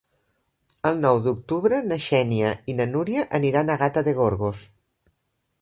[0.89, 4.69] El nou d'octubre na Xènia i na Núria aniran a Gata de Gorgos.